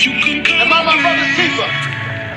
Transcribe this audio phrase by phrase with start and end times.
[0.00, 1.68] And my brother Tifa.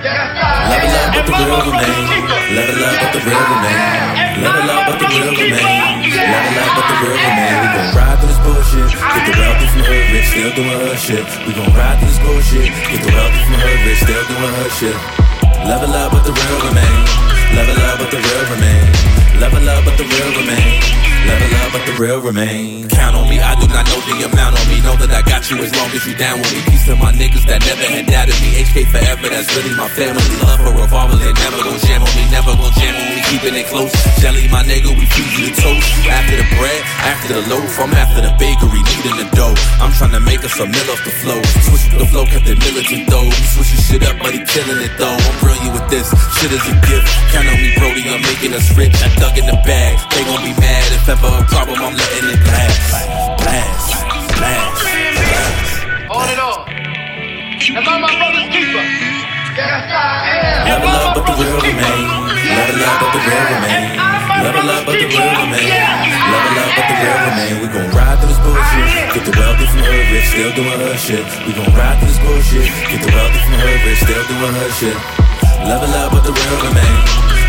[0.03, 2.19] Level up with the real name.
[2.59, 4.03] Level up with the real name.
[4.43, 6.03] Level up with the real name.
[6.11, 7.63] Level up with the real name.
[7.63, 8.91] We gon' ride through this bullshit.
[8.99, 11.23] Get the wealthy from her rich, still doing her shit.
[11.47, 12.67] We gon' ride through this bullshit.
[12.67, 14.97] Get the wealthy from her rich, still doing her shit.
[15.63, 16.99] Level up with the real remain.
[17.55, 18.91] Level up with the real remain.
[19.39, 20.83] Level up with the real remain.
[21.23, 22.91] Level up with the real remain.
[22.91, 24.72] Count on me, I do not know the amount on me.
[25.43, 26.63] Got you as long as you down with me.
[26.71, 28.63] Peace to my niggas that never had doubted me.
[28.63, 30.23] HK forever, that's really my family.
[30.39, 33.19] Love for revolvers, they never gon' jam on me, never gon' jam on me.
[33.27, 33.91] Keeping it close.
[34.23, 35.83] Jelly, my nigga, we feed you the toast.
[36.07, 39.51] After the bread, after the loaf, I'm after the bakery, needing the dough.
[39.83, 41.43] I'm trying to make us a meal off the flow.
[41.67, 43.27] Switch the flow, kept it militant though.
[43.51, 45.11] Switching shit up, but he killing it though.
[45.11, 46.07] I'm brilliant with this,
[46.39, 47.03] shit is a gift.
[47.35, 48.95] Count on me, Brody, I'm making us rich.
[49.03, 51.83] I dug in the bag, they gon' be mad if ever a problem.
[51.83, 51.99] I'm
[57.63, 58.83] Am I my brother's keeper?
[59.55, 60.67] Yes, I am.
[60.67, 62.11] Level up, but the real remain.
[62.11, 63.87] Level up, but the real remain.
[64.43, 65.71] Level up, but the real remain.
[65.71, 67.53] Level up, but the real remain.
[67.63, 69.15] We gon' ride through this bullshit.
[69.15, 71.23] Get the wealthy from her rich, still doing her shit.
[71.47, 72.67] We gon' ride through this bullshit.
[72.67, 74.97] Get the wealthy from her rich, still doing her shit.
[75.63, 76.99] Level up, but the real remain.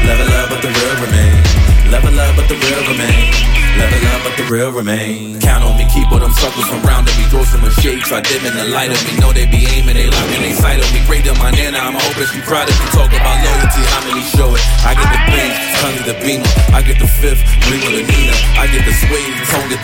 [0.07, 1.43] Level up, but the real remain.
[1.91, 3.64] Level up, but the real remain.
[3.75, 5.41] Level up, but the real remain.
[5.41, 7.25] Count on me, keep all them suckers from round me.
[7.31, 9.19] Throw some shades, I dim in the light of me.
[9.19, 11.03] Know they be aiming, they locking, they sight of me.
[11.07, 12.87] Great to my nana, I'm hoping she proud of me.
[12.95, 14.63] Talk about loyalty, how many show it?
[14.87, 16.51] I get the Benz, Tony the Beamer.
[16.75, 17.94] I get the fifth, Remo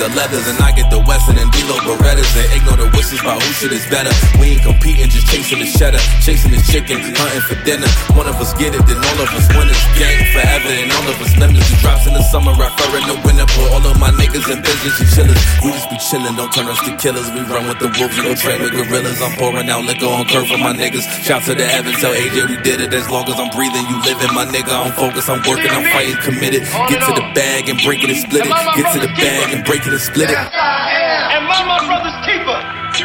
[0.01, 2.33] the leathers, and I get the Western and D-Lo Berettas.
[2.33, 4.09] They ignore the wishes about who shit is better.
[4.41, 7.87] We ain't competing, just chasing the cheddar, chasing the chicken, hunting for dinner.
[8.17, 9.77] One of us get it, then all of us win it.
[10.01, 11.69] Gang forever, and all of us limits.
[11.69, 13.45] It drops in the summer, I fur in the winter.
[13.53, 15.43] For all of my niggas in business and chillers.
[15.61, 17.29] We just be chillin', don't turn us to killers.
[17.37, 19.21] We run with the wolves, we go train with gorillas.
[19.21, 21.05] I'm pouring out liquor on curve for my niggas.
[21.21, 22.97] Shout to the Evans, tell AJ we did it.
[22.97, 24.73] As long as I'm breathing, you living, my nigga.
[24.73, 26.65] I'm focused, I'm working, I'm fighting, committed.
[26.89, 28.53] Get to the bag and break it and split it.
[28.81, 30.39] Get to the bag and break it could split it.
[30.39, 31.43] Yes, I am.
[31.43, 32.59] Am I my brother's keeper?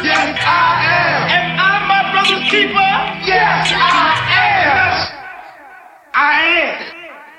[0.06, 1.20] Yes, I am.
[1.34, 2.90] Am I my brother's keeper?
[3.26, 4.94] Yes, I am.
[6.14, 6.85] I am.